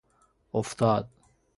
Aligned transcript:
افتاد 0.53 1.09